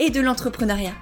[0.00, 0.94] et de l'entrepreneuriat.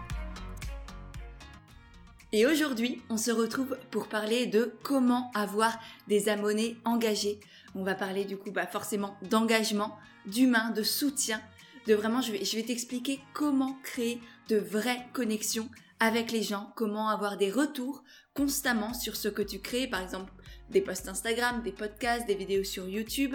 [2.32, 7.38] Et aujourd'hui, on se retrouve pour parler de comment avoir des abonnés engagés.
[7.76, 11.40] On va parler du coup bah, forcément d'engagement, d'humain, de soutien,
[11.86, 16.72] de vraiment, je vais, je vais t'expliquer comment créer de vraies connexions avec les gens,
[16.74, 18.02] comment avoir des retours
[18.34, 20.32] constamment sur ce que tu crées, par exemple
[20.70, 23.34] des posts Instagram, des podcasts, des vidéos sur YouTube,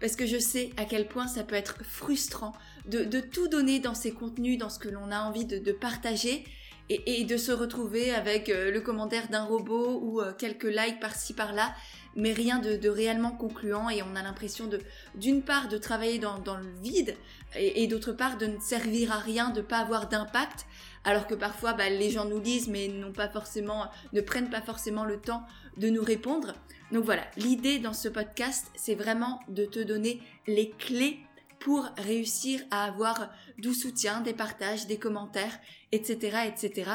[0.00, 2.52] parce que je sais à quel point ça peut être frustrant
[2.86, 6.44] de, tout donner dans ces contenus, dans ce que l'on a envie de, partager,
[6.88, 11.34] et, de se retrouver avec euh, le commentaire d'un robot ou euh, quelques likes par-ci
[11.34, 11.74] par-là,
[12.14, 14.80] mais rien de, réellement concluant, et on a l'impression de,
[15.16, 17.16] d'une part, de travailler dans, le vide,
[17.56, 20.66] et, d'autre part, de ne servir à rien, de pas avoir d'impact,
[21.06, 25.04] alors que parfois, bah, les gens nous lisent, mais pas forcément, ne prennent pas forcément
[25.04, 26.52] le temps de nous répondre.
[26.90, 31.20] Donc voilà, l'idée dans ce podcast, c'est vraiment de te donner les clés
[31.60, 35.58] pour réussir à avoir du soutien, des partages, des commentaires,
[35.92, 36.90] etc., etc.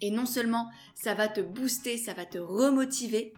[0.00, 3.34] Et non seulement ça va te booster, ça va te remotiver,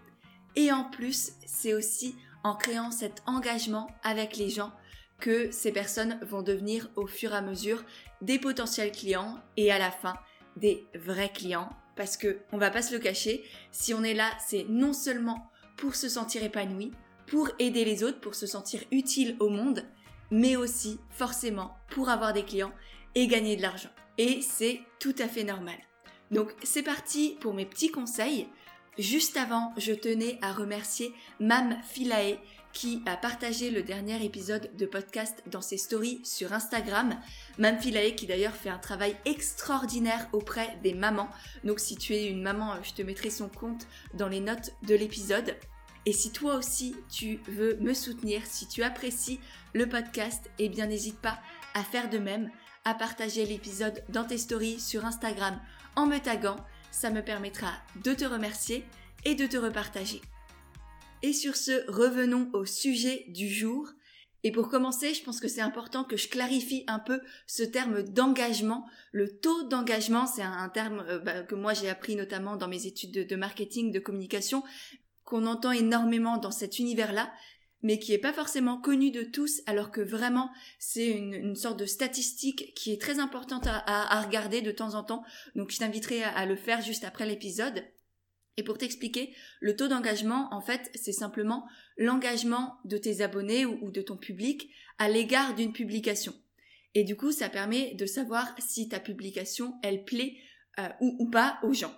[0.54, 4.72] et en plus, c'est aussi en créant cet engagement avec les gens
[5.18, 7.84] que ces personnes vont devenir au fur et à mesure
[8.22, 10.14] des potentiels clients et à la fin
[10.56, 11.70] des vrais clients.
[11.96, 15.50] Parce que, on va pas se le cacher, si on est là, c'est non seulement
[15.76, 16.92] pour se sentir épanoui,
[17.26, 19.84] pour aider les autres, pour se sentir utile au monde,
[20.30, 22.72] mais aussi forcément pour avoir des clients
[23.14, 23.90] et gagner de l'argent.
[24.16, 25.76] Et c'est tout à fait normal.
[26.30, 28.48] Donc c'est parti pour mes petits conseils.
[28.98, 32.38] Juste avant, je tenais à remercier Mam Philae
[32.72, 37.16] qui a partagé le dernier épisode de podcast dans ses stories sur Instagram.
[37.58, 41.28] Mam Philae qui d'ailleurs fait un travail extraordinaire auprès des mamans.
[41.64, 44.94] Donc si tu es une maman, je te mettrai son compte dans les notes de
[44.94, 45.56] l'épisode.
[46.06, 49.40] Et si toi aussi tu veux me soutenir, si tu apprécies
[49.74, 51.38] le podcast, eh bien n'hésite pas
[51.74, 52.50] à faire de même,
[52.84, 55.60] à partager l'épisode dans tes stories sur Instagram
[55.96, 56.56] en me taguant,
[56.90, 57.72] ça me permettra
[58.04, 58.84] de te remercier
[59.24, 60.22] et de te repartager.
[61.22, 63.88] Et sur ce, revenons au sujet du jour.
[64.44, 68.02] Et pour commencer, je pense que c'est important que je clarifie un peu ce terme
[68.02, 68.86] d'engagement.
[69.10, 72.86] Le taux d'engagement, c'est un, terme euh, bah, que moi j'ai appris notamment dans mes
[72.86, 74.62] études de marketing, de communication,
[75.24, 77.32] qu'on entend énormément dans cet univers-là,
[77.82, 81.86] mais qui est pas forcément connu de tous, alors que vraiment c'est une, sorte de
[81.86, 85.24] statistique qui est très importante à, regarder de temps en temps.
[85.56, 87.84] Donc je t'inviterai à, le faire juste après l'épisode.
[88.58, 91.64] Et pour t'expliquer, le taux d'engagement, en fait, c'est simplement
[91.96, 96.34] l'engagement de tes abonnés ou, de ton public à l'égard d'une publication.
[96.96, 100.38] Et du coup, ça permet de savoir si ta publication, elle plaît
[100.80, 101.94] euh, ou pas aux gens.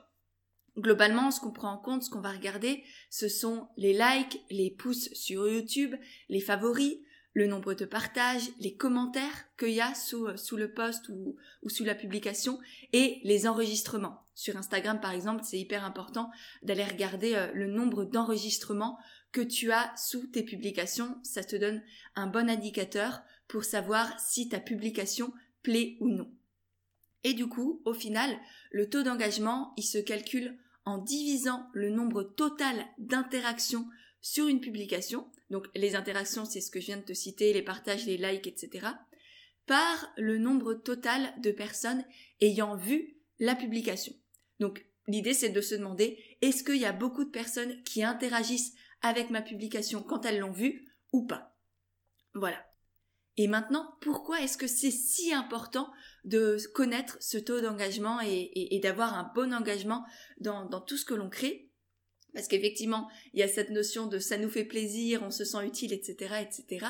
[0.76, 4.70] Globalement, ce qu'on prend en compte, ce qu'on va regarder, ce sont les likes, les
[4.70, 5.94] pouces sur YouTube,
[6.28, 6.98] les favoris,
[7.32, 11.68] le nombre de partages, les commentaires qu'il y a sous, euh, le post ou, ou
[11.68, 12.58] sous la publication
[12.92, 14.24] et les enregistrements.
[14.34, 16.30] Sur Instagram, par exemple, c'est hyper important
[16.62, 18.98] d'aller regarder euh, le nombre d'enregistrements
[19.32, 21.18] que tu as sous tes publications.
[21.22, 21.82] Ça te donne
[22.16, 25.32] un bon indicateur pour savoir si ta publication
[25.62, 26.30] plaît ou non.
[27.22, 28.38] Et du coup, au final,
[28.70, 33.86] le taux d'engagement, il se calcule en divisant le nombre total d'interactions
[34.22, 37.62] sur une publication, donc les interactions c'est ce que je viens de te citer, les
[37.62, 38.86] partages, les likes, etc.,
[39.66, 42.04] par le nombre total de personnes
[42.40, 44.14] ayant vu la publication.
[44.58, 48.74] Donc l'idée c'est de se demander est-ce qu'il y a beaucoup de personnes qui interagissent
[49.02, 51.56] avec ma publication quand elles l'ont vue ou pas?
[52.34, 52.64] Voilà.
[53.36, 55.90] Et maintenant, pourquoi est-ce que c'est si important
[56.24, 60.04] de connaître ce taux d'engagement et, d'avoir un bon engagement
[60.38, 61.69] dans, tout ce que l'on crée?
[62.34, 65.66] Parce qu'effectivement, il y a cette notion de ça nous fait plaisir, on se sent
[65.66, 66.86] utile, etc., etc.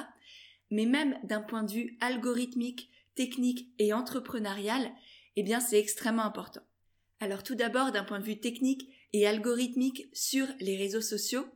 [0.71, 4.93] Mais même d'un point de vue algorithmique, technique et entrepreneurial,
[5.37, 6.63] eh bien, c'est extrêmement important.
[7.21, 11.47] Alors tout d'abord, d'un point de vue technique et algorithmique sur les réseaux sociaux,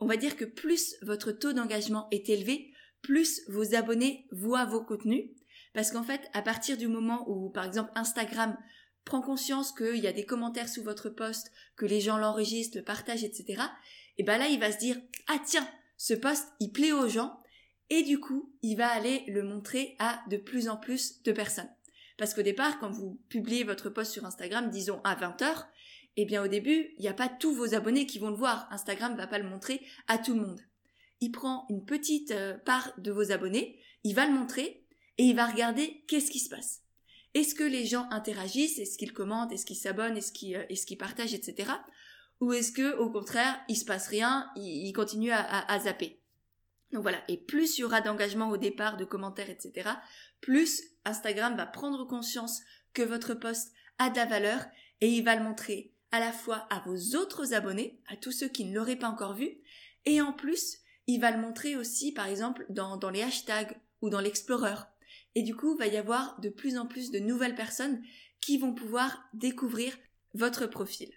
[0.00, 2.72] on va dire que plus votre taux d'engagement est élevé,
[3.02, 5.30] plus vos abonnés voient vos contenus.
[5.74, 8.56] Parce qu'en fait, à partir du moment où, par exemple, Instagram
[9.08, 12.84] prend conscience qu'il y a des commentaires sous votre post, que les gens l'enregistrent, le
[12.84, 13.62] partagent, etc.,
[14.18, 15.66] et ben là, il va se dire, ah tiens,
[15.96, 17.40] ce post, il plaît aux gens,
[17.88, 21.70] et du coup, il va aller le montrer à de plus en plus de personnes.
[22.18, 25.66] Parce qu'au départ, quand vous publiez votre post sur Instagram, disons à 20h,
[26.16, 28.68] eh bien au début, il n'y a pas tous vos abonnés qui vont le voir.
[28.72, 30.60] Instagram va pas le montrer à tout le monde.
[31.20, 34.84] Il prend une petite euh, part de vos abonnés, il va le montrer
[35.16, 36.82] et il va regarder qu'est-ce qui se passe.
[37.34, 41.34] Est-ce que les gens interagissent Est-ce qu'ils commentent Est-ce qu'ils s'abonnent Est-ce qu'ils euh, partagent
[41.34, 41.70] Etc.
[42.40, 46.20] Ou est-ce que au contraire, il se passe rien, il, continue à, à zapper
[46.90, 49.90] donc voilà, et plus il y aura d'engagement au départ, de commentaires, etc.,
[50.40, 52.62] plus Instagram va prendre conscience
[52.94, 54.64] que votre post a de la valeur
[55.02, 58.48] et il va le montrer à la fois à vos autres abonnés, à tous ceux
[58.48, 59.58] qui ne l'auraient pas encore vu,
[60.06, 64.20] et en plus, il va le montrer aussi, par exemple, dans les hashtags ou dans
[64.20, 64.74] l'Explorer.
[65.38, 68.02] Et du coup, il va y avoir de plus en plus de nouvelles personnes
[68.40, 69.96] qui vont pouvoir découvrir
[70.34, 71.08] votre profil.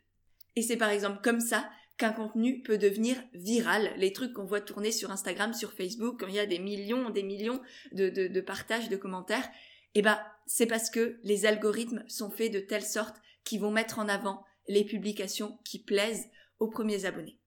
[0.56, 3.92] Et c'est par exemple comme ça qu'un contenu peut devenir viral.
[3.98, 7.10] Les trucs qu'on voit tourner sur Instagram, sur Facebook, quand il y a des millions,
[7.10, 7.60] des millions
[7.94, 9.50] de, de, partages, de commentaires,
[9.96, 13.98] eh ben, c'est parce que les algorithmes sont faits de telle sorte qu'ils vont mettre
[13.98, 16.30] en avant les publications qui plaisent
[16.60, 17.40] aux premiers abonnés.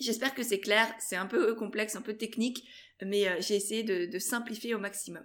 [0.00, 2.68] J'espère que c'est clair, c'est un peu complexe, un peu technique,
[3.00, 5.24] mais euh, j'ai essayé de, de simplifier au maximum.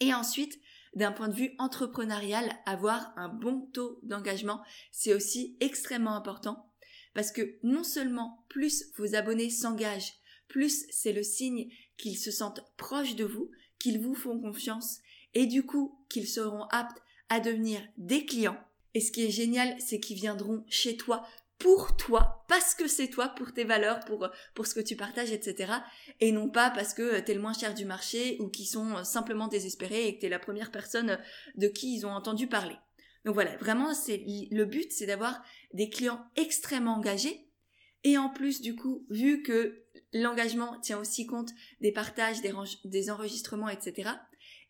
[0.00, 0.60] Et ensuite,
[0.94, 4.62] d'un point de vue entrepreneurial, avoir un bon taux d'engagement,
[4.92, 6.72] c'est aussi extrêmement important
[7.14, 10.12] parce que non seulement plus vos abonnés s'engagent,
[10.48, 14.98] plus c'est le signe qu'ils se sentent proches de vous, qu'ils vous font confiance
[15.32, 18.58] et du coup qu'ils seront aptes à devenir des clients.
[18.92, 21.26] Et ce qui est génial, c'est qu'ils viendront chez toi
[21.58, 25.32] pour toi, parce que c'est toi, pour tes valeurs, pour, pour ce que tu partages,
[25.32, 25.72] etc.
[26.20, 29.48] Et non pas parce que t'es le moins cher du marché ou qu'ils sont simplement
[29.48, 31.18] désespérés et que t'es la première personne
[31.56, 32.76] de qui ils ont entendu parler.
[33.24, 35.42] Donc voilà, vraiment, c'est le but, c'est d'avoir
[35.72, 37.48] des clients extrêmement engagés.
[38.04, 39.82] Et en plus, du coup, vu que
[40.12, 41.50] l'engagement tient aussi compte
[41.80, 42.52] des partages, des,
[42.84, 44.10] des enregistrements, etc.,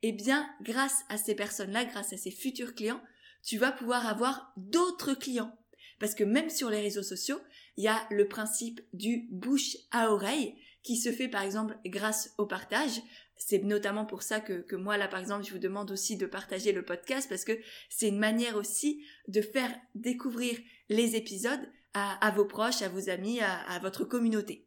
[0.03, 3.03] eh bien, grâce à ces personnes-là, grâce à ces futurs clients,
[3.45, 5.57] tu vas pouvoir avoir d'autres clients.
[5.99, 7.41] Parce que même sur les réseaux sociaux,
[7.77, 12.33] il y a le principe du bouche à oreille qui se fait par exemple grâce
[12.39, 13.03] au partage
[13.39, 16.73] c'est notamment pour ça que, moi là par exemple je vous demande aussi de partager
[16.73, 17.59] le podcast parce que
[17.89, 20.59] c'est une manière aussi de faire découvrir
[20.89, 21.61] les épisodes
[21.99, 24.67] à, vos proches, à vos amis, à, à votre communauté.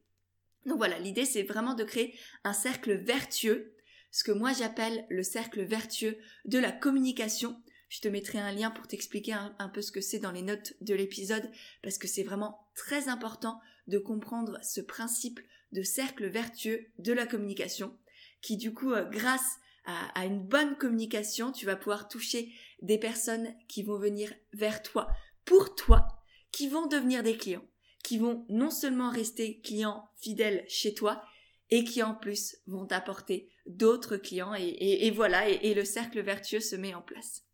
[0.65, 3.75] Donc voilà, l'idée c'est vraiment de créer un cercle vertueux,
[4.09, 7.61] ce que moi j'appelle le cercle vertueux de la communication.
[7.89, 10.73] Je te mettrai un lien pour t'expliquer un, peu ce que c'est dans les notes
[10.81, 11.49] de l'épisode
[11.81, 15.39] parce que c'est vraiment très important de comprendre ce principe
[15.71, 17.97] de cercle vertueux de la communication
[18.41, 22.53] qui du coup, euh, grâce à, une bonne communication, tu vas pouvoir toucher
[22.83, 25.09] des personnes qui vont venir vers toi,
[25.45, 26.07] pour toi,
[26.51, 27.65] qui vont devenir des clients,
[28.03, 31.23] qui vont non seulement rester clients fidèles chez toi,
[31.71, 36.75] et qui en plus vont t'apporter d'autres clients, et, voilà, et le cercle vertueux se
[36.75, 37.48] met en place.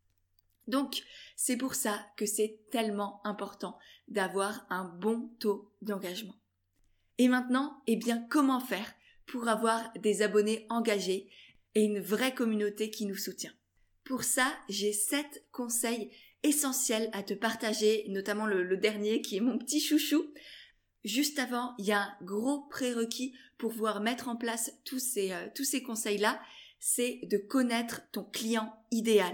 [0.67, 1.03] Donc,
[1.35, 3.77] c'est pour ça que c'est tellement important
[4.07, 6.35] d'avoir un bon taux d'engagement.
[7.17, 8.93] Et maintenant, eh bien, comment faire
[9.25, 11.29] pour avoir des abonnés engagés
[11.75, 13.53] et une vraie communauté qui nous soutient?
[14.03, 16.11] Pour ça, j'ai sept conseils
[16.43, 20.31] essentiels à te partager, notamment le, dernier qui est mon petit chouchou.
[21.03, 25.31] Juste avant, il y a un gros prérequis pour pouvoir mettre en place tous ces,
[25.31, 26.39] euh, tous ces conseils-là,
[26.79, 29.33] c'est de connaître ton client idéal.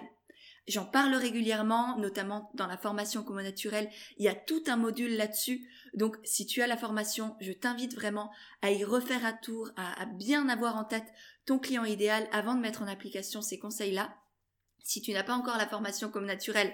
[0.67, 3.89] J'en parle régulièrement, notamment dans la formation Comment Naturel.
[4.17, 5.67] Il y a tout un module là-dessus.
[5.95, 10.05] Donc, si tu as la formation, je t'invite vraiment à y refaire un tour, à,
[10.05, 11.11] bien avoir en tête
[11.45, 14.15] ton client idéal avant de mettre en application ces conseils-là.
[14.83, 16.71] Si tu n'as pas encore la formation comme naturel,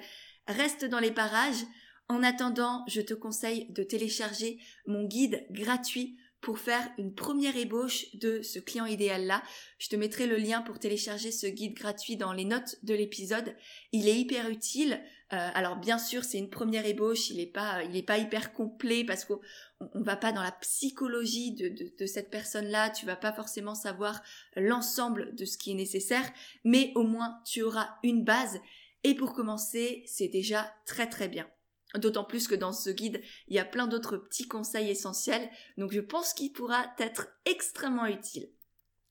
[0.47, 1.63] reste dans les parages.
[2.09, 8.15] En attendant, je te conseille de télécharger mon guide gratuit pour faire une première ébauche
[8.15, 9.41] de ce client idéal-là.
[9.79, 13.55] Je te mettrai le lien pour télécharger ce guide gratuit dans les notes de l'épisode.
[13.91, 15.01] Il est hyper utile.
[15.33, 19.25] Euh, alors bien sûr, c'est une première ébauche, il n'est pas, pas hyper complet parce
[19.25, 19.41] qu'on
[19.79, 22.91] on va pas dans la psychologie de, de, de cette personne-là.
[22.91, 24.21] Tu vas pas forcément savoir
[24.55, 26.31] l'ensemble de ce qui est nécessaire,
[26.63, 28.59] mais au moins tu auras une base.
[29.03, 31.47] Et pour commencer, c'est déjà très très bien.
[31.97, 35.91] D'autant plus que dans ce guide, il y a plein d'autres petits conseils essentiels, donc
[35.91, 38.49] je pense qu'il pourra être extrêmement utile.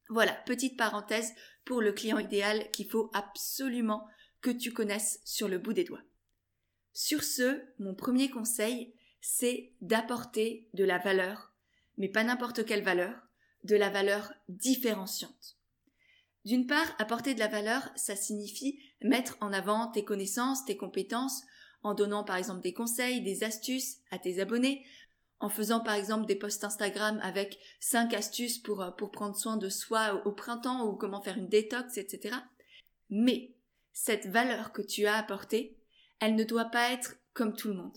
[0.09, 1.33] Voilà, petite parenthèse
[1.65, 4.07] pour le client idéal qu'il faut absolument
[4.41, 6.05] que tu connaisses sur le bout des doigts.
[6.93, 11.53] Sur ce, mon premier conseil, c'est d'apporter de la valeur,
[11.99, 13.15] mais pas n'importe quelle valeur,
[13.65, 15.57] de la valeur différenciante.
[16.45, 21.43] D'une part, apporter de la valeur, ça signifie mettre en avant tes connaissances, tes compétences,
[21.87, 24.85] en donnant par exemple des conseils, des astuces à tes abonnés,
[25.39, 29.57] en faisant par exemple des posts Instagram avec 5 astuces pour, euh, pour prendre soin
[29.57, 32.35] de soi au printemps ou comment faire une détox, etc.
[33.11, 33.55] Mais
[33.93, 35.79] cette valeur que tu as apportée,
[36.21, 37.97] elle ne doit pas être comme tout le monde.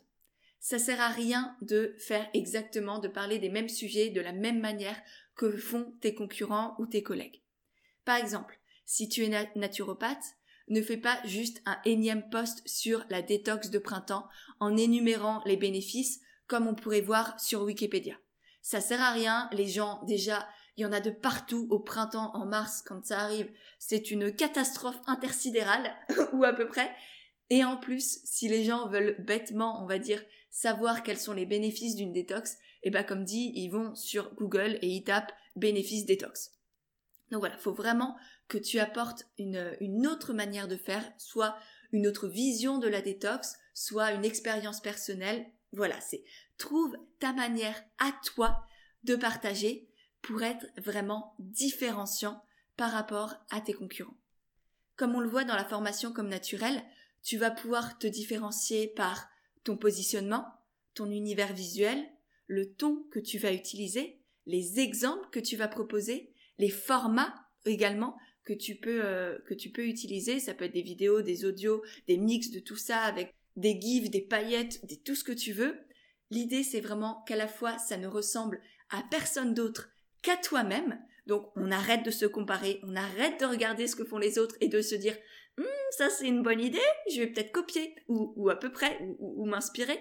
[0.60, 4.60] Ça sert à rien de faire exactement, de parler des mêmes sujets de la même
[4.60, 5.02] manière
[5.36, 7.42] que font tes concurrents ou tes collègues.
[8.04, 10.36] Par exemple, si tu es naturopathe,
[10.70, 14.28] ne fais pas juste un énième post sur la détox de printemps
[14.60, 18.16] en énumérant les bénéfices comme on pourrait voir sur Wikipédia.
[18.62, 20.48] Ça sert à rien, les gens déjà
[20.80, 23.52] il y en a de partout au printemps, en mars, quand ça arrive.
[23.80, 25.94] C'est une catastrophe intersidérale,
[26.32, 26.90] ou à peu près.
[27.50, 31.46] Et en plus, si les gens veulent bêtement, on va dire, savoir quels sont les
[31.46, 35.34] bénéfices d'une détox, et eh ben comme dit, ils vont sur Google et ils tapent
[35.58, 36.52] bénéfices détox.
[37.30, 38.16] Donc voilà, faut vraiment
[38.50, 41.56] que tu apportes une, une autre manière de faire, soit
[41.94, 45.46] une autre vision de la détox, soit une expérience personnelle.
[45.72, 46.24] Voilà, c'est
[46.58, 48.66] trouve ta manière à toi
[49.04, 49.88] de partager
[50.22, 52.44] pour être vraiment différenciant
[52.76, 54.18] par rapport à tes concurrents.
[54.98, 56.84] Comme on le voit dans la formation comme naturelle,
[57.24, 59.30] tu vas pouvoir te différencier par
[59.64, 60.46] ton positionnement,
[60.94, 62.04] ton univers visuel,
[62.48, 67.34] le ton que tu vas utiliser, les exemples que tu vas proposer, les formats
[67.66, 68.18] également
[68.50, 71.84] que tu peux euh, que tu peux utiliser, ça peut être des vidéos, des audios,
[72.08, 75.54] des mix de tout ça avec des gifs, des paillettes, des, tout ce que tu
[75.54, 75.78] veux.
[76.32, 79.90] L'idée c'est vraiment qu'à la fois ça ne ressemble à personne d'autre
[80.24, 81.00] qu'à toi-même.
[81.28, 84.56] Donc on arrête de se comparer, on arrête de regarder ce que font les autres
[84.62, 85.16] et de se dire
[85.60, 86.80] hum, ça c'est une bonne idée,
[87.12, 90.00] je vais peut-être copier ou, à peu près ou, m'inspirer.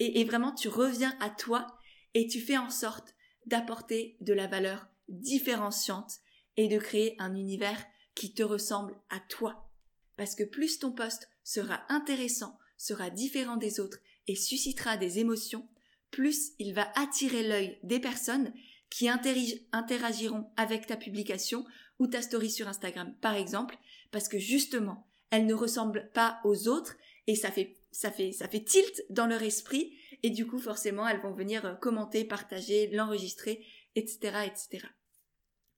[0.00, 1.66] Et vraiment tu reviens à toi
[2.12, 3.14] et tu fais en sorte
[3.46, 6.20] d'apporter de la valeur différenciante
[6.56, 7.84] et de créer un univers
[8.14, 9.70] qui te ressemble à toi.
[10.16, 15.68] Parce que plus ton poste sera intéressant, sera différent des autres et suscitera des émotions,
[16.10, 18.52] plus il va attirer l'œil des personnes
[18.90, 21.64] qui interagiront avec ta publication
[21.98, 23.76] ou ta story sur Instagram, par exemple,
[24.10, 26.96] parce que justement, elles ne ressemblent pas aux autres
[27.26, 31.06] et ça fait, ça fait, ça fait tilt dans leur esprit et du coup, forcément,
[31.06, 34.86] elles vont venir euh, commenter, partager, l'enregistrer, etc., etc.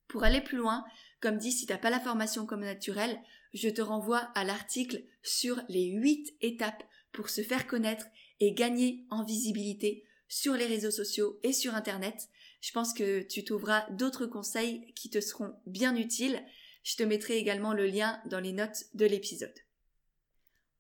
[0.08, 0.84] Pour aller plus loin,
[1.20, 3.20] comme dit, si t'as pas la formation comme naturelle,
[3.54, 8.06] je te renvoie à l'article sur les 8 étapes pour se faire connaître
[8.40, 12.28] et gagner en visibilité sur les réseaux sociaux et sur Internet.
[12.60, 16.42] Je pense que tu trouveras d'autres conseils qui te seront bien utiles.
[16.82, 19.54] Je te mettrai également le lien dans les notes de l'épisode.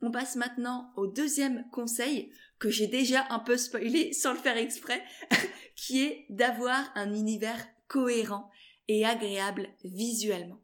[0.00, 4.56] On passe maintenant au deuxième conseil que j'ai déjà un peu spoilé sans le faire
[4.56, 5.02] exprès,
[5.76, 8.50] qui est d'avoir un univers cohérent
[8.88, 10.62] et agréable visuellement.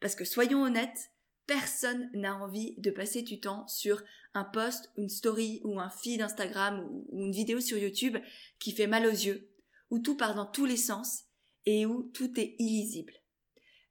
[0.00, 1.10] Parce que soyons honnêtes,
[1.46, 4.02] personne n'a envie de passer du temps sur
[4.34, 8.16] un post, une story ou un feed Instagram ou une vidéo sur YouTube
[8.58, 9.50] qui fait mal aux yeux,
[9.90, 11.24] où tout part dans tous les sens
[11.66, 13.14] et où tout est illisible.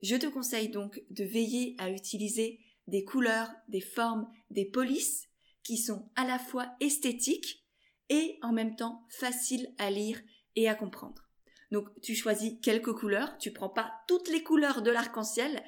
[0.02, 5.28] Je te conseille donc de veiller à utiliser des couleurs, des formes, des polices
[5.64, 7.66] qui sont à la fois esthétiques
[8.10, 10.22] et en même temps faciles à lire
[10.56, 11.27] et à comprendre.
[11.72, 15.64] Donc tu choisis quelques couleurs, tu prends pas toutes les couleurs de l'arc-en-ciel,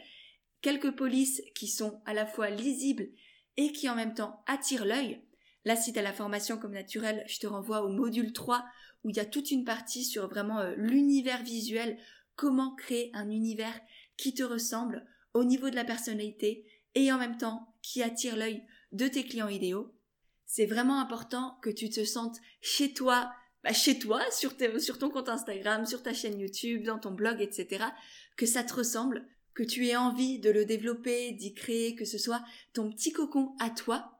[0.61, 3.09] quelques polices qui sont à la fois lisibles
[3.57, 5.21] et qui en même temps attirent l'œil.
[5.65, 8.65] Là, si tu la formation comme naturelle, je te renvoie au module 3
[9.03, 11.97] où il y a toute une partie sur vraiment euh, l'univers visuel,
[12.35, 13.79] comment créer un univers
[14.17, 16.65] qui te ressemble au niveau de la personnalité
[16.95, 19.93] et en même temps qui attire l'œil de tes clients idéaux.
[20.45, 23.31] C'est vraiment important que tu te sentes chez toi,
[23.63, 27.85] bah chez toi, sur, ton compte Instagram, sur ta chaîne YouTube, dans ton blog, etc.,
[28.37, 32.17] que ça te ressemble, que tu aies envie de le développer, d'y créer, que ce
[32.17, 34.19] soit ton petit cocon à toi.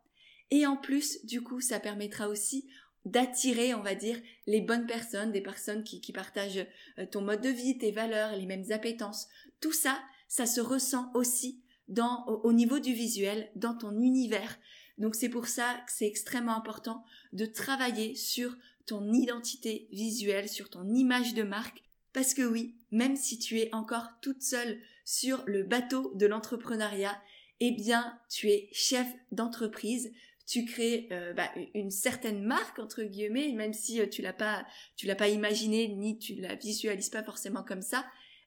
[0.52, 2.68] Et en plus, du coup, ça permettra aussi
[3.06, 6.68] d'attirer, on va dire, les bonnes personnes, des personnes qui, qui partagent
[6.98, 9.28] euh, ton mode de vie, tes valeurs, les mêmes appétences.
[9.62, 14.60] Tout ça, ça se ressent aussi dans, au, niveau du visuel, dans ton univers.
[14.98, 17.04] Donc c'est pour ça que c'est extrêmement important
[17.34, 18.56] de travailler sur
[18.90, 21.84] ton identité visuelle, sur ton image de marque.
[22.12, 27.22] Parce que oui, même si tu es encore toute seule sur le bateau de l'entrepreneuriat,
[27.60, 30.12] eh bien, tu es chef d'entreprise,
[30.48, 34.66] tu crées euh, bah, une certaine marque entre guillemets, même si euh, tu l'as pas,
[34.96, 38.04] tu l'as pas imaginé ni tu la visualises pas forcément comme ça,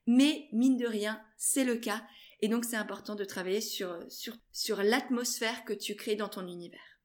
[0.08, 2.04] mais mine de rien, c'est le cas.
[2.40, 6.48] Et donc c'est important de travailler sur, sur, sur l'atmosphère que tu crées dans ton
[6.48, 6.98] univers.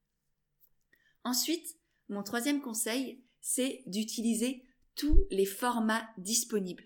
[1.24, 1.78] Ensuite,
[2.10, 6.84] mon troisième conseil, c'est d'utiliser tous les formats disponibles.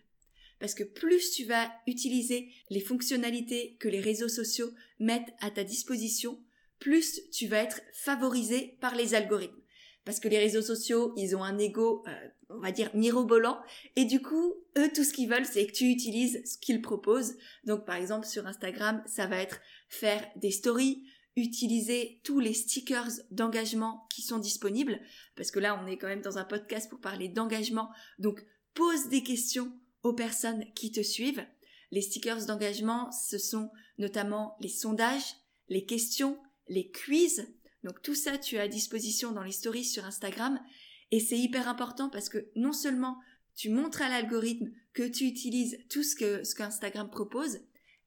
[0.60, 5.64] Parce que plus tu vas utiliser les fonctionnalités que les réseaux sociaux mettent à ta
[5.64, 6.40] disposition,
[6.78, 9.60] plus tu vas être favorisé par les algorithmes.
[10.06, 13.60] Parce que les réseaux sociaux, ils ont un ego, euh, on va dire, mirobolant.
[13.96, 17.38] Et du coup, eux, tout ce qu'ils veulent, c'est que tu utilises ce qu'ils proposent.
[17.66, 21.08] Donc, par exemple, sur Instagram, ça va être faire des stories,
[21.42, 25.00] utiliser tous les stickers d'engagement qui sont disponibles,
[25.36, 29.10] parce que là on est quand même dans un podcast pour parler d'engagement, donc pose
[29.10, 29.72] des questions
[30.04, 31.46] aux personnes qui te suivent.
[31.92, 35.36] Les stickers d'engagement, ce sont notamment les sondages,
[35.68, 37.48] les questions, les quiz.
[37.84, 40.60] Donc tout ça, tu as à disposition dans les stories sur Instagram.
[41.12, 43.18] Et c'est hyper important parce que non seulement
[43.56, 47.60] tu montres à l'algorithme que tu utilises tout ce que ce qu'Instagram propose,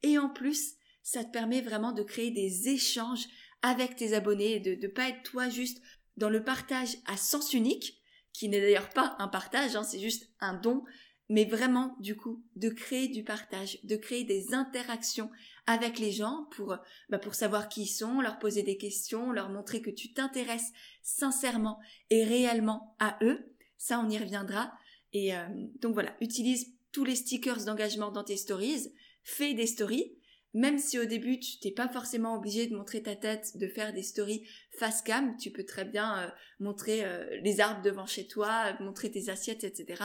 [0.03, 0.75] et en plus,
[1.05, 3.27] ça te permet vraiment de créer des échanges
[3.63, 5.81] avec tes abonnés, de ne pas être toi juste
[6.17, 8.01] dans le partage à sens unique,
[8.33, 10.83] qui n'est d'ailleurs pas un partage, hein, c'est juste un don,
[11.29, 15.31] mais vraiment du coup de créer du partage, de créer des interactions
[15.67, 16.77] avec les gens pour
[17.09, 20.73] bah, pour savoir qui ils sont, leur poser des questions, leur montrer que tu t'intéresses
[21.03, 21.79] sincèrement
[22.11, 23.55] et réellement à eux.
[23.79, 24.73] Ça, on y reviendra.
[25.13, 25.47] Et euh,
[25.81, 28.93] donc voilà, utilise tous les stickers d'engagement dans tes stories,
[29.23, 30.17] fais des stories
[30.55, 33.93] même si au début tu t'es pas forcément obligé de montrer ta tête, de faire
[33.93, 36.31] des stories face cam, tu peux très bien euh,
[36.61, 40.05] montrer euh, les arbres devant chez toi, montrer tes assiettes, etc.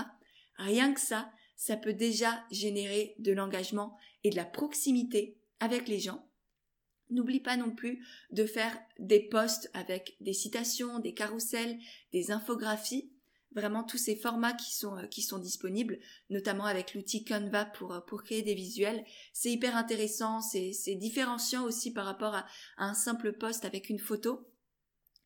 [0.57, 5.99] Rien que ça, ça peut déjà générer de l'engagement et de la proximité avec les
[5.99, 6.25] gens.
[7.11, 11.77] N'oublie pas non plus de faire des posts avec des citations, des carousels,
[12.11, 13.11] des infographies
[13.53, 17.93] vraiment tous ces formats qui sont, euh, qui sont disponibles, notamment avec l'outil Canva pour,
[17.93, 19.03] euh, pour créer des visuels.
[19.33, 22.45] C'est hyper intéressant, c'est différenciant aussi par rapport à,
[22.77, 24.47] un simple post avec une photo.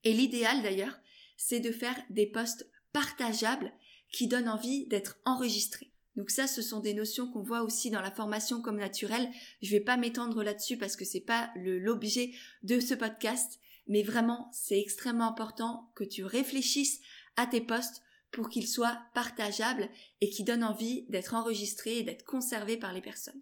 [0.03, 1.00] Et l'idéal d'ailleurs,
[1.38, 3.74] c'est de faire des posts partageables
[4.12, 5.92] qui donnent envie d'être enregistrés.
[6.15, 9.27] Donc ça, ce sont des notions qu'on voit aussi dans la formation comme naturelle.
[9.62, 14.50] Je vais pas m'étendre là-dessus parce que c'est pas l'objet de ce podcast, mais vraiment,
[14.53, 17.01] c'est extrêmement important que tu réfléchisses
[17.36, 18.03] à tes posts
[18.34, 23.02] pour qu'il soit partageable et qui donne envie d'être enregistré et d'être conservé par les
[23.02, 23.42] personnes.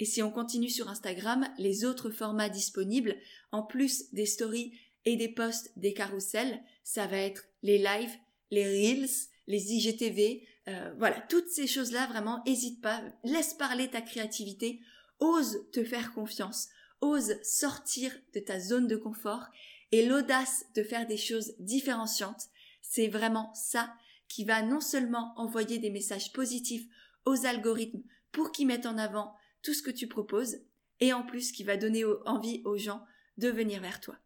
[0.00, 3.16] Et si on continue sur Instagram, les autres formats disponibles,
[3.52, 4.72] en plus des stories
[5.04, 8.14] et des posts des carousels, ça va être les lives,
[8.50, 9.08] les reels,
[9.46, 14.80] les IGTV, euh, voilà, toutes ces choses-là, vraiment, n'hésite pas, laisse parler ta créativité,
[15.20, 16.68] ose te faire confiance,
[17.00, 19.46] ose sortir de ta zone de confort
[19.92, 22.48] et l'audace de faire des choses différenciantes,
[22.82, 23.94] c'est vraiment ça
[24.28, 26.86] qui va non seulement envoyer des messages positifs
[27.24, 30.58] aux algorithmes pour qu'ils mettent en avant tout ce que tu proposes,
[31.00, 33.04] et en plus qui va donner envie aux gens
[33.36, 34.16] de venir vers toi.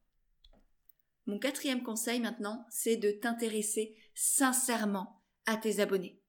[1.26, 6.20] Mon quatrième conseil maintenant, c'est de t'intéresser sincèrement à tes abonnés.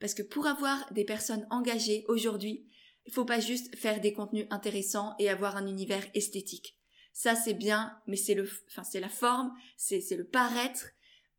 [0.00, 2.68] Parce que pour avoir des personnes engagées aujourd'hui,
[3.06, 6.78] il faut pas juste faire des contenus intéressants et avoir un univers esthétique.
[7.12, 10.90] Ça c'est bien, mais c'est le, enfin c'est la forme, c'est le paraître,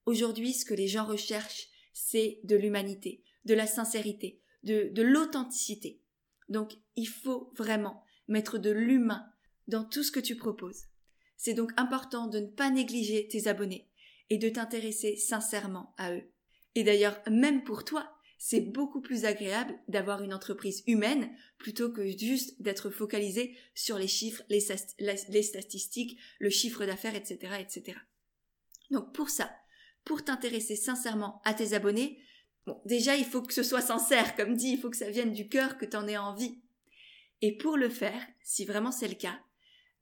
[0.10, 6.02] Aujourd'hui, ce que les gens recherchent, c'est de l'humanité, de la sincérité, de, de l'authenticité.
[6.48, 9.24] Donc, il faut vraiment mettre de l'humain
[9.68, 10.86] dans tout ce que tu proposes.
[11.38, 13.88] C'est donc important de ne pas négliger tes abonnés
[14.32, 16.24] et de t'intéresser sincèrement à eux.
[16.74, 22.18] Et d'ailleurs, même pour toi, c'est beaucoup plus agréable d'avoir une entreprise humaine plutôt que
[22.18, 28.00] juste d'être focalisé sur les chiffres, les, statistiques, le chiffre d'affaires, etc., etc.
[28.90, 29.56] Donc pour ça,
[30.06, 32.20] pour t'intéresser sincèrement à tes abonnés,
[32.66, 35.34] bon, déjà, il faut que ce soit sincère, comme dit, il faut que ça vienne
[35.34, 36.62] du cœur, que tu en aies envie.
[37.42, 39.40] Et pour le faire, si vraiment c'est le cas,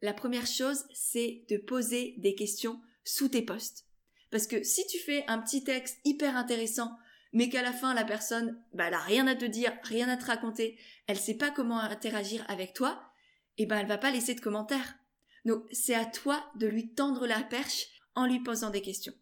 [0.01, 3.85] la première chose, c'est de poser des questions sous tes posts.
[4.29, 6.97] Parce que si tu fais un petit texte hyper intéressant,
[7.33, 10.17] mais qu'à la fin la personne, bah, elle a rien à te dire, rien à
[10.17, 13.11] te raconter, elle sait pas comment interagir avec toi,
[13.57, 14.95] et ben elle va pas laisser de commentaires.
[15.45, 19.13] Donc c'est à toi de lui tendre la perche en lui posant des questions.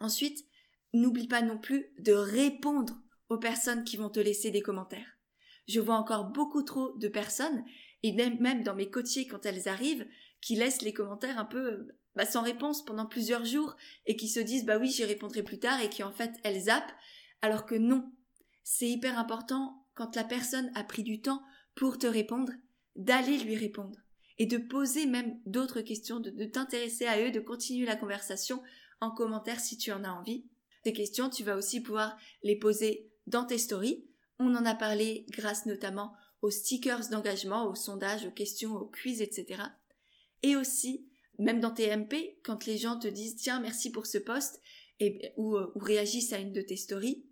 [0.00, 0.44] Ensuite,
[0.92, 5.18] n'oublie pas non plus de répondre aux personnes qui vont te laisser des commentaires.
[5.68, 7.64] Je vois encore beaucoup trop de personnes,
[8.02, 10.06] et même, dans mes coachés quand elles arrivent,
[10.40, 11.86] qui laissent les commentaires un peu
[12.16, 15.58] bah, sans réponse pendant plusieurs jours et qui se disent bah oui j'y répondrai plus
[15.58, 16.92] tard et qui en fait elles zappent
[17.42, 18.10] alors que non.
[18.64, 21.42] C'est hyper important quand la personne a pris du temps
[21.74, 22.52] pour te répondre
[22.96, 23.98] d'aller lui répondre
[24.38, 28.62] et de poser même d'autres questions, de t'intéresser à eux, de continuer la conversation
[29.00, 30.46] en commentaire si tu en as envie.
[30.82, 34.06] Tes questions, tu vas aussi pouvoir les poser dans tes stories.
[34.38, 39.20] On en a parlé grâce notamment aux stickers d'engagement, aux sondages, aux questions, aux quiz,
[39.20, 39.62] etc.
[40.42, 41.06] Et aussi,
[41.38, 44.60] même dans tes MP, quand les gens te disent tiens, merci pour ce post,
[45.00, 47.24] et, ou, ou réagissent à une de tes stories,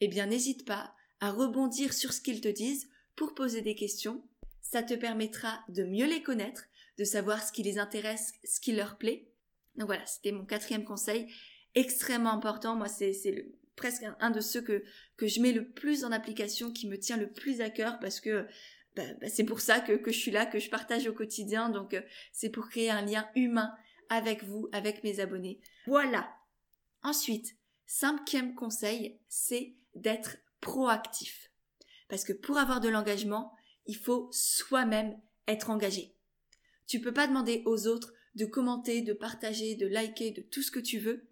[0.00, 4.26] eh bien n'hésite pas à rebondir sur ce qu'ils te disent pour poser des questions.
[4.62, 6.64] Ça te permettra de mieux les connaître,
[6.98, 9.29] de savoir ce qui les intéresse, ce qui leur plaît,
[9.76, 11.32] donc voilà, c'était mon quatrième conseil,
[11.74, 12.76] extrêmement important.
[12.76, 14.84] Moi, c'est presque un, de ceux que,
[15.16, 18.20] que je mets le plus en application, qui me tient le plus à cœur, parce
[18.20, 18.46] que
[18.96, 21.68] bah, bah, c'est pour ça que, je suis là, que je partage au quotidien.
[21.68, 22.02] Donc euh,
[22.32, 23.72] c'est pour créer un lien humain
[24.08, 25.60] avec vous, avec mes abonnés.
[25.86, 26.28] Voilà.
[27.02, 27.56] Ensuite,
[27.86, 31.50] cinquième conseil, c'est d'être proactif.
[32.08, 33.54] Parce que pour avoir de l'engagement,
[33.86, 36.14] il faut soi-même être engagé.
[36.86, 38.12] Tu peux pas demander aux autres
[38.44, 41.26] commenter, de partager, de liker, de tout ce que tu veux,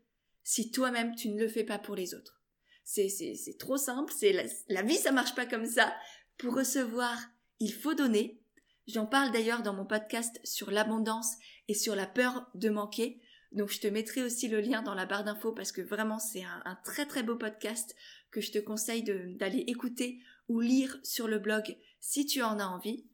[0.44, 2.42] si toi-même tu ne le fais pas pour les autres.
[2.84, 5.94] C'est, c'est, c'est trop simple, c'est la, la vie ça marche pas comme ça.
[6.38, 7.18] Pour recevoir,
[7.60, 8.40] il faut donner.
[8.86, 11.34] J'en parle d'ailleurs dans mon podcast sur l'abondance
[11.68, 13.20] et sur la peur de manquer.
[13.52, 16.42] Donc je te mettrai aussi le lien dans la barre d'infos parce que vraiment c'est
[16.42, 17.94] un, très très beau podcast
[18.30, 22.66] que je te conseille d'aller écouter ou lire sur le blog si tu en as
[22.66, 23.06] envie.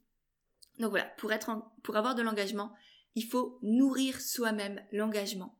[0.79, 1.51] Donc voilà, pour, être
[1.83, 2.73] pour avoir de l'engagement,
[3.15, 5.57] il faut nourrir soi-même l'engagement.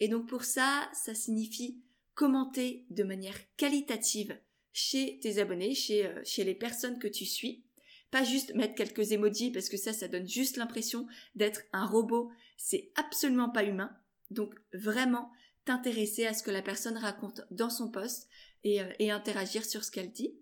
[0.00, 1.82] Et donc pour ça, ça signifie
[2.14, 4.38] commenter de manière qualitative
[4.72, 7.64] chez tes abonnés, chez, euh, chez les personnes que tu suis.
[8.10, 12.30] Pas juste mettre quelques emojis parce que ça, ça donne juste l'impression d'être un robot.
[12.56, 13.96] C'est absolument pas humain.
[14.30, 15.30] Donc vraiment
[15.64, 18.28] t'intéresser à ce que la personne raconte dans son poste
[18.66, 20.34] euh, et interagir sur ce qu'elle dit.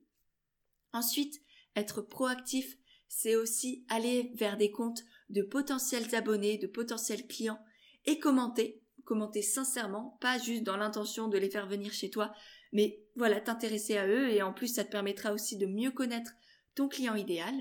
[0.92, 1.42] Ensuite,
[1.74, 7.60] être proactif, c'est aussi aller vers des comptes de potentiels abonnés, de potentiels clients
[8.04, 12.32] et commenter, commenter sincèrement, pas juste dans l'intention de les faire venir chez toi,
[12.72, 16.32] mais voilà, t'intéresser à eux et en plus ça te permettra aussi de mieux connaître
[16.74, 17.54] ton client idéal.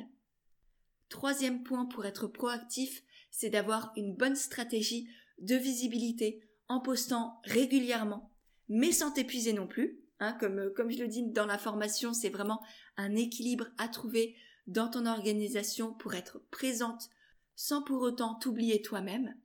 [1.10, 5.08] Troisième point pour être proactif, c'est d'avoir une bonne stratégie
[5.40, 8.32] de visibilité en postant régulièrement,
[8.70, 10.00] mais sans t'épuiser non plus.
[10.20, 12.64] Hein, comme, comme je le dis dans la formation, c'est vraiment
[12.96, 17.10] un équilibre à trouver dans ton organisation pour être présente
[17.56, 19.36] sans pour autant t'oublier toi-même.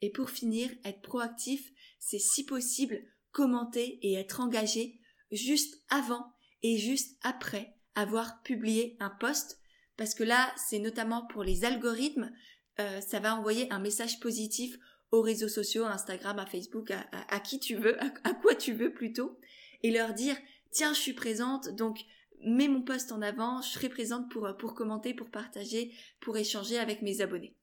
[0.00, 3.00] Et pour finir, être proactif, c'est si possible
[3.32, 5.00] commenter et être engagé
[5.30, 9.60] juste avant et juste après avoir publié un post
[10.00, 12.32] parce que là, c'est notamment pour les algorithmes,
[12.78, 14.78] euh, ça va envoyer un message positif
[15.10, 18.94] aux réseaux sociaux, à Instagram, à Facebook, à, qui tu veux, à, quoi tu veux
[18.94, 19.38] plutôt,
[19.82, 20.38] et leur dire
[20.70, 22.00] tiens, je suis présente, donc
[22.44, 26.78] mets mon post en avant, je serai présente pour, pour commenter, pour partager, pour échanger
[26.78, 27.56] avec mes abonnés.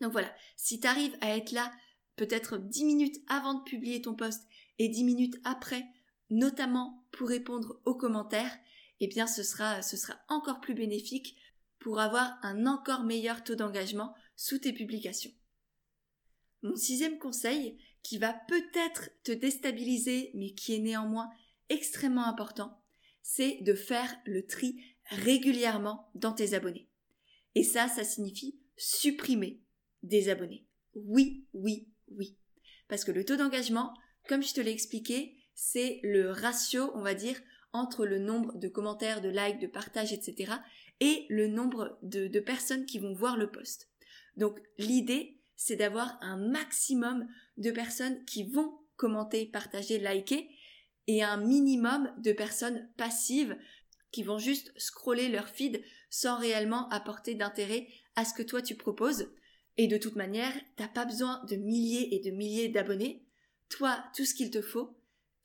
[0.00, 1.72] Donc voilà, si tu arrives à être là
[2.16, 4.46] peut-être 10 minutes avant de publier ton post
[4.78, 5.84] et 10 minutes après,
[6.30, 8.56] notamment pour répondre aux commentaires,
[9.00, 9.80] eh bien ce sera
[10.28, 11.36] encore plus bénéfique
[11.78, 15.32] pour avoir un encore meilleur taux d'engagement sous tes publications.
[16.62, 21.30] Mon sixième conseil, qui va peut-être te déstabiliser, mais qui est néanmoins
[21.68, 22.83] extrêmement important,
[23.26, 26.90] c'est de faire le tri régulièrement dans tes abonnés.
[27.54, 29.62] Et ça, ça signifie supprimer
[30.02, 30.66] des abonnés.
[30.94, 32.36] Oui, oui, oui.
[32.86, 33.94] Parce que le taux d'engagement,
[34.28, 37.40] comme je te l'ai expliqué, c'est le ratio, on va dire,
[37.72, 40.52] entre le nombre de commentaires, de likes, de partages, etc.
[41.00, 43.90] et le nombre de, personnes qui vont voir le post.
[44.36, 50.48] Donc l'idée, c'est d'avoir un maximum de personnes qui vont commenter, partager, liker
[51.06, 53.56] et un minimum de personnes passives
[54.10, 58.76] qui vont juste scroller leur feed sans réellement apporter d'intérêt à ce que toi tu
[58.76, 59.28] proposes.
[59.76, 63.26] Et de toute manière, t'as pas besoin de milliers et de milliers d'abonnés.
[63.68, 64.96] Toi, tout ce qu'il te faut,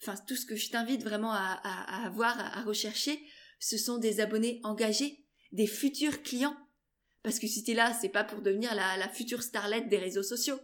[0.01, 3.19] enfin tout ce que je t'invite vraiment à, avoir, à, rechercher,
[3.59, 6.55] ce sont des abonnés engagés, des futurs clients.
[7.23, 10.23] Parce que si t'es là, c'est pas pour devenir la, la future starlette des réseaux
[10.23, 10.59] sociaux.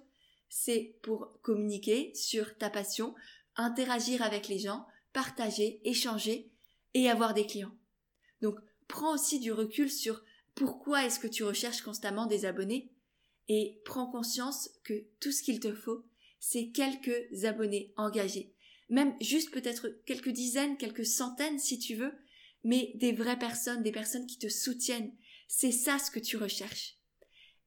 [0.47, 3.15] C'est pour communiquer sur ta passion,
[3.55, 6.51] interagir avec les gens, partager, échanger
[6.93, 7.75] et avoir des clients.
[8.41, 12.91] Donc, prends aussi du recul sur pourquoi est-ce que tu recherches constamment des abonnés
[13.47, 16.05] et prends conscience que tout ce qu'il te faut,
[16.39, 18.55] c'est quelques abonnés engagés
[18.89, 22.13] même juste peut-être quelques dizaines, quelques centaines si tu veux,
[22.63, 25.13] mais des vraies personnes, des personnes qui te soutiennent.
[25.47, 26.97] C'est ça ce que tu recherches.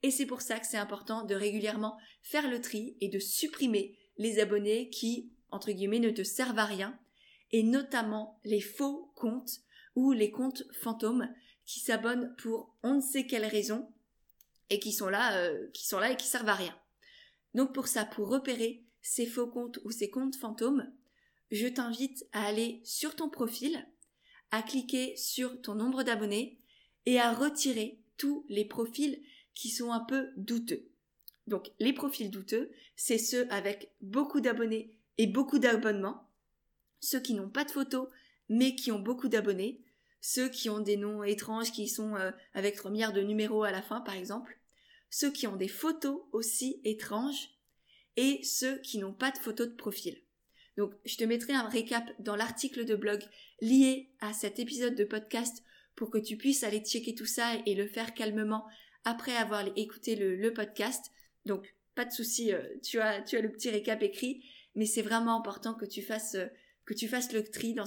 [0.02, 3.98] Et c'est pour ça que c'est important de régulièrement faire le tri et de supprimer
[4.16, 6.98] les abonnés qui, entre guillemets, ne te servent à rien,
[7.50, 9.60] et notamment les faux comptes
[9.94, 11.28] ou les comptes fantômes
[11.64, 13.92] qui s'abonnent pour on ne sait quelle raison
[14.70, 16.78] et qui sont là, euh, qui sont là et qui servent à rien.
[17.54, 20.92] Donc pour ça, pour repérer ces faux comptes ou ces comptes fantômes,
[21.50, 23.86] je t'invite à aller sur ton profil,
[24.50, 26.58] à cliquer sur ton nombre d'abonnés
[27.06, 29.22] et à retirer tous les profils
[29.54, 30.90] qui sont un peu douteux.
[31.46, 36.28] Donc les profils douteux, c'est ceux avec beaucoup d'abonnés et beaucoup d'abonnements,
[37.00, 38.08] ceux qui n'ont pas de photos
[38.48, 39.82] mais qui ont beaucoup d'abonnés,
[40.20, 43.70] ceux qui ont des noms étranges qui sont euh, avec 3 milliards de numéros à
[43.70, 44.58] la fin par exemple,
[45.10, 47.50] ceux qui ont des photos aussi étranges
[48.16, 50.20] et ceux qui n'ont pas de photos de profil.
[50.76, 53.22] Donc, je te mettrai un récap dans l'article de blog
[53.60, 55.62] lié à cet épisode de podcast
[55.96, 58.64] pour que tu puisses aller checker tout ça et le faire calmement
[59.04, 61.10] après avoir écouté le, podcast.
[61.46, 64.44] Donc, pas de souci, euh, tu, as, tu as le petit récap écrit,
[64.78, 66.46] mais c'est vraiment important que tu fasses, euh,
[66.86, 67.84] que tu fasses le tri dans,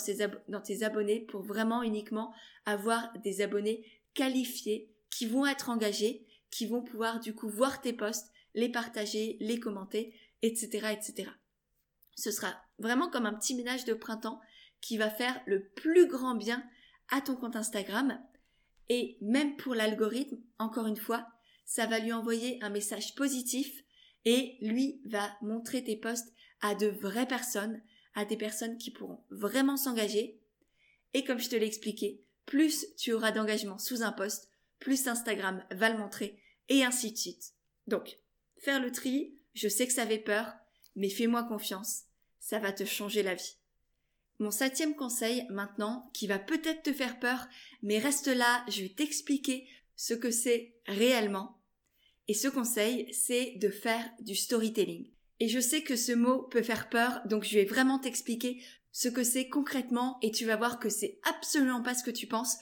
[0.50, 2.34] dans tes abonnés pour vraiment uniquement
[2.66, 7.94] avoir des abonnés qualifiés qui vont être engagés, qui vont pouvoir du coup voir tes
[7.94, 11.30] posts, les partager, les commenter, etc., etc.
[12.18, 14.42] Ce sera vraiment comme un petit ménage de printemps
[14.82, 16.62] qui va faire le plus grand bien
[17.10, 18.22] à ton compte Instagram.
[18.90, 21.26] Et même pour l'algorithme, encore une fois,
[21.64, 23.82] ça va lui envoyer un message positif
[24.26, 27.82] et lui va montrer tes posts à de vraies personnes,
[28.14, 30.40] à des personnes qui pourront vraiment s'engager.
[31.14, 35.64] Et comme je te l'ai expliqué, plus tu auras d'engagement sous un post, plus Instagram
[35.72, 37.54] va le montrer, et ainsi de suite.
[37.88, 38.18] Donc,
[38.58, 40.54] faire le tri, je sais que ça fait peur,
[40.96, 42.04] mais fais-moi confiance,
[42.40, 43.58] ça va te changer la vie.
[44.40, 47.48] Mon septième conseil maintenant, qui va peut-être te faire peur,
[47.84, 51.62] mais reste là, je vais t'expliquer ce que c'est réellement.
[52.28, 55.12] Et ce conseil, c'est de faire du storytelling.
[55.42, 59.10] Et je sais que ce mot peut faire peur, donc je vais vraiment t'expliquer ce
[59.10, 62.58] que c'est concrètement et tu vas voir que c'est absolument pas ce que tu penses.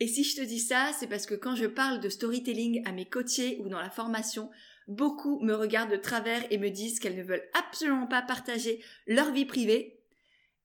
[0.00, 2.92] Et si je te dis ça, c'est parce que quand je parle de storytelling à
[2.92, 4.50] mes coachés ou dans la formation,
[4.86, 9.32] beaucoup me regardent de travers et me disent qu'elles ne veulent absolument pas partager leur
[9.32, 10.02] vie privée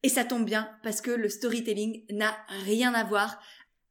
[0.03, 3.41] et ça tombe bien parce que le storytelling n'a rien à voir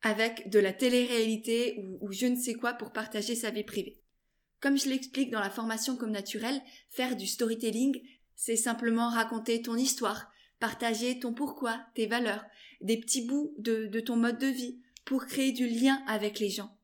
[0.02, 4.03] avec de la télé-réalité ou, je ne sais quoi pour partager sa vie privée.
[4.64, 8.00] Comme je l'explique dans la formation comme naturelle, faire du storytelling,
[8.34, 12.42] c'est simplement raconter ton histoire, partager ton pourquoi, tes valeurs,
[12.80, 16.78] des petits bouts de, ton mode de vie pour créer du lien avec les gens.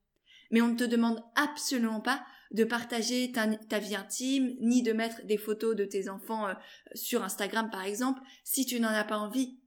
[0.50, 5.24] Mais on ne te demande absolument pas de partager ta, vie intime, ni de mettre
[5.24, 6.54] des photos de tes enfants euh,
[6.92, 9.58] sur Instagram par exemple, si tu n'en as pas envie.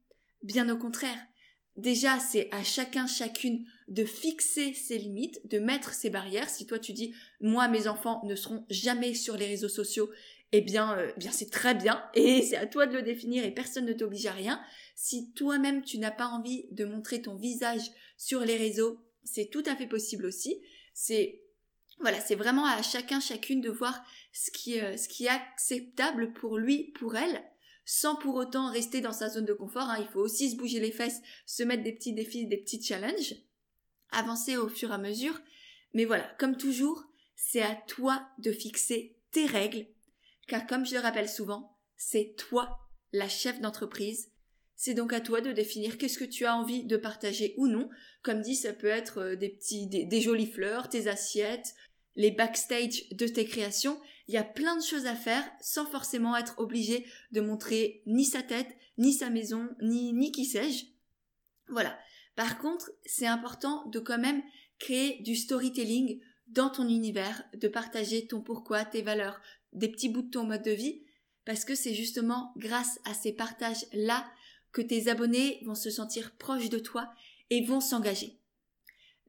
[0.43, 1.17] Bien au contraire.
[1.75, 6.49] Déjà, c'est à chacun, chacune de fixer ses limites, de mettre ses barrières.
[6.49, 10.09] Si toi tu dis, moi, mes enfants ne seront jamais sur les réseaux sociaux,
[10.51, 13.51] eh bien, euh, bien c'est très bien et c'est à toi de le définir et
[13.51, 14.61] personne ne t'oblige à rien.
[14.95, 17.81] Si toi-même tu n'as pas envie de montrer ton visage
[18.17, 20.61] sur les réseaux, c'est tout à fait possible aussi.
[20.93, 21.41] C'est
[21.99, 26.33] voilà, c'est vraiment à chacun, chacune de voir ce qui, euh, ce qui est acceptable
[26.33, 27.41] pour lui, pour elle,
[27.85, 29.89] sans pour autant rester dans sa zone de confort.
[29.89, 29.97] Hein.
[29.99, 33.35] Il faut aussi se bouger les fesses, se mettre des petits défis, des petits challenges,
[34.11, 35.39] avancer au fur et à mesure.
[35.93, 37.03] Mais voilà, comme toujours,
[37.35, 39.85] c'est à toi de fixer tes règles,
[40.47, 42.79] car comme je le rappelle souvent, c'est toi
[43.11, 44.29] la chef d'entreprise.
[44.75, 47.89] C'est donc à toi de définir qu'est-ce que tu as envie de partager ou non.
[48.23, 51.75] Comme dit, ça peut être euh, des petits, des jolies fleurs, tes assiettes,
[52.15, 56.35] les backstage de tes créations, il y a plein de choses à faire sans forcément
[56.35, 60.85] être obligé de montrer ni sa tête, ni sa maison, ni, ni qui sais-je.
[61.67, 61.97] Voilà.
[62.35, 64.41] Par contre, c'est important de quand même
[64.79, 69.39] créer du storytelling dans ton univers, de partager ton pourquoi, tes valeurs,
[69.71, 71.03] des petits bouts de ton mode de vie,
[71.45, 74.25] parce que c'est justement grâce à ces partages-là
[74.71, 77.13] que tes abonnés vont se sentir proches de toi
[77.49, 78.39] et vont s'engager.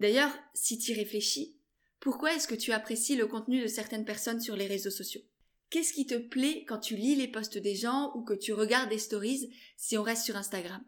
[0.00, 1.56] D'ailleurs, si tu y réfléchis,
[2.04, 5.22] pourquoi est-ce que tu apprécies le contenu de certaines personnes sur les réseaux sociaux?
[5.70, 8.90] Qu'est-ce qui te plaît quand tu lis les posts des gens ou que tu regardes
[8.90, 10.84] des stories si on reste sur Instagram?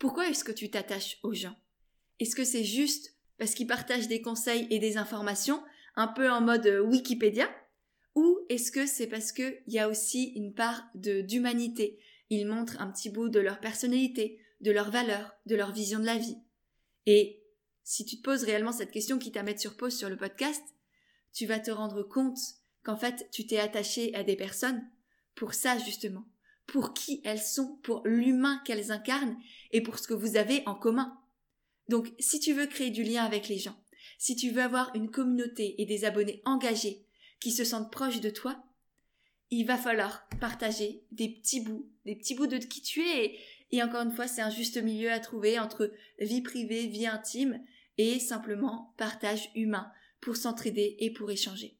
[0.00, 1.54] Pourquoi est-ce que tu t'attaches aux gens?
[2.18, 5.62] Est-ce que c'est juste parce qu'ils partagent des conseils et des informations,
[5.94, 7.48] un peu en mode euh, Wikipédia?
[8.16, 12.00] Ou est-ce que c'est parce qu'il y a aussi une part d'humanité?
[12.28, 16.06] Ils montrent un petit bout de leur personnalité, de leurs valeurs, de leur vision de
[16.06, 16.38] la vie.
[17.06, 17.39] Et
[17.90, 20.62] si tu te poses réellement cette question qui t'a mettre sur pause sur le podcast,
[21.32, 22.38] tu vas te rendre compte
[22.84, 24.88] qu'en fait, tu t'es attaché à des personnes
[25.34, 26.24] pour ça justement,
[26.68, 29.36] pour qui elles sont, pour l'humain qu'elles incarnent
[29.72, 31.18] et pour ce que vous avez en commun.
[31.88, 33.76] Donc, si tu veux créer du lien avec les gens,
[34.18, 37.04] si tu veux avoir une communauté et des abonnés engagés
[37.40, 38.62] qui se sentent proches de toi,
[39.50, 43.24] il va falloir partager des petits bouts, des petits bouts de qui tu es.
[43.24, 43.38] Et,
[43.72, 47.60] et encore une fois, c'est un juste milieu à trouver entre vie privée, vie intime
[47.98, 51.76] et simplement partage humain pour s'entraider et pour échanger.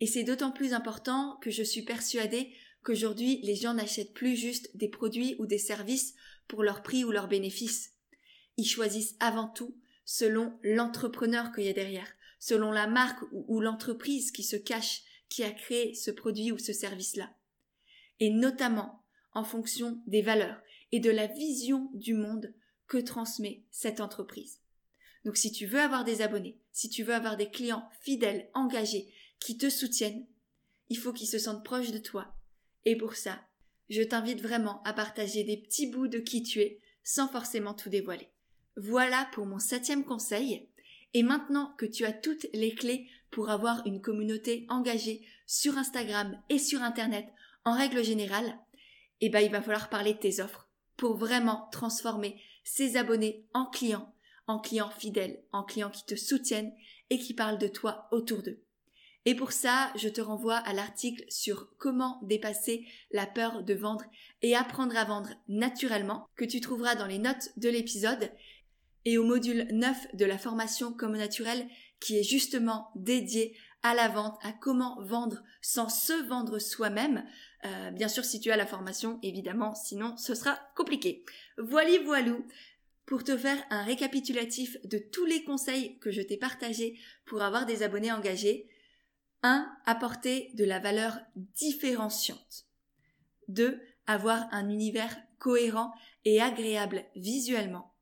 [0.00, 4.76] Et c'est d'autant plus important que je suis persuadée qu'aujourd'hui les gens n'achètent plus juste
[4.76, 6.14] des produits ou des services
[6.48, 7.92] pour leur prix ou leurs bénéfices.
[8.56, 14.32] Ils choisissent avant tout selon l'entrepreneur qu'il y a derrière, selon la marque ou, l'entreprise
[14.32, 17.30] qui se cache, qui a créé ce produit ou ce service-là.
[18.18, 22.52] Et notamment en fonction des valeurs et de la vision du monde
[22.88, 24.58] que transmet cette entreprise.
[25.24, 29.12] Donc si tu veux avoir des abonnés, si tu veux avoir des clients fidèles, engagés,
[29.38, 30.26] qui te soutiennent,
[30.88, 32.34] il faut qu'ils se sentent proches de toi.
[32.84, 33.40] Et pour ça,
[33.88, 37.88] je t'invite vraiment à partager des petits bouts de qui tu es sans forcément tout
[37.88, 38.28] dévoiler.
[38.76, 40.68] Voilà pour mon septième conseil.
[41.12, 46.40] Et maintenant que tu as toutes les clés pour avoir une communauté engagée sur Instagram
[46.48, 47.26] et sur Internet
[47.64, 48.58] en règle générale,
[49.20, 53.66] eh ben, il va falloir parler de tes offres pour vraiment transformer ces abonnés en
[53.66, 54.14] clients,
[54.50, 56.72] en clients fidèles, en clients qui te soutiennent
[57.08, 58.60] et qui parlent de toi autour d'eux.
[59.26, 64.04] Et pour ça, je te renvoie à l'article sur comment dépasser la peur de vendre
[64.42, 68.30] et apprendre à vendre naturellement que tu trouveras dans les notes de l'épisode
[69.04, 71.66] et au module 9 de la formation comme naturel
[72.00, 77.24] qui est justement dédié à la vente, à comment vendre sans se vendre soi-même.
[77.64, 81.24] Euh, bien sûr, si tu as la formation, évidemment, sinon ce sera compliqué.
[81.58, 82.46] Voilà, voilou
[83.10, 86.96] pour te faire un récapitulatif de tous les conseils que je t'ai partagés
[87.26, 88.68] pour avoir des abonnés engagés.
[89.42, 89.68] 1.
[89.84, 92.68] Apporter de la valeur différenciante.
[93.48, 93.82] 2.
[94.06, 95.92] Avoir un univers cohérent
[96.24, 97.96] et agréable visuellement.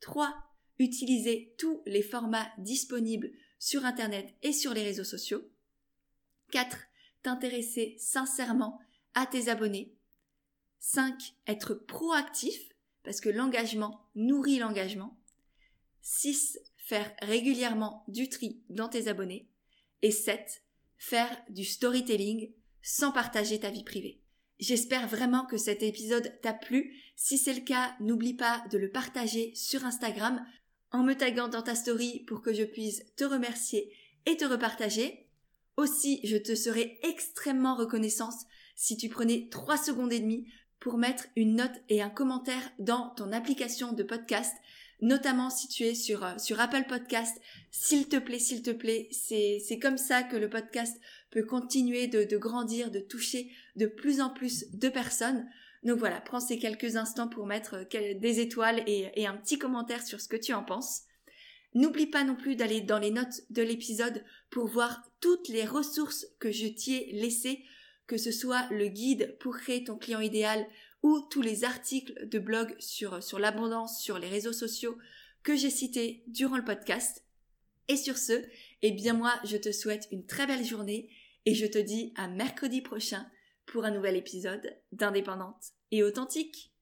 [0.00, 0.34] 3.
[0.78, 5.42] Utiliser tous les formats disponibles sur Internet et sur les réseaux sociaux.
[6.52, 6.76] 4.
[7.22, 8.78] T'intéresser sincèrement
[9.14, 9.96] à tes abonnés.
[10.80, 11.34] 5.
[11.46, 12.67] Être proactif
[13.08, 15.16] parce que l'engagement nourrit l'engagement.
[16.02, 16.58] 6.
[16.76, 19.48] Faire régulièrement du tri dans tes abonnés.
[20.02, 20.62] Et 7.
[20.98, 24.20] Faire du storytelling sans partager ta vie privée.
[24.58, 27.00] J'espère vraiment que cet épisode t'a plu.
[27.16, 30.44] Si c'est le cas, n'oublie pas de le partager sur Instagram
[30.90, 33.90] en me taguant dans ta story pour que je puisse te remercier
[34.26, 35.30] et te repartager.
[35.78, 38.44] Aussi, je te serai extrêmement reconnaissante
[38.76, 40.46] si tu prenais 3 secondes et demie
[40.80, 44.54] pour mettre une note et un commentaire dans ton application de podcast
[45.00, 47.40] notamment si tu es sur, euh, Apple Podcast.
[47.70, 50.98] S'il te plaît, s'il te plaît, c'est, comme ça que le podcast
[51.30, 55.48] peut continuer de, grandir, de toucher de plus en plus de personnes.
[55.84, 60.04] Donc voilà, prends ces quelques instants pour mettre euh, des étoiles et un petit commentaire
[60.04, 61.02] sur ce que tu en penses.
[61.74, 66.26] N'oublie pas non plus d'aller dans les notes de l'épisode pour voir toutes les ressources
[66.40, 67.62] que je t'y ai laissées,
[68.08, 70.66] que ce soit le guide pour créer ton client idéal
[71.04, 74.98] ou tous les articles de blog sur, l'abondance sur les réseaux sociaux
[75.44, 77.24] que j'ai cités durant le podcast.
[77.86, 78.42] Et sur ce,
[78.82, 81.08] eh bien moi, je te souhaite une très belle journée
[81.46, 83.26] et je te dis à mercredi prochain
[83.66, 86.72] pour un nouvel épisode d'Indépendante et authentique.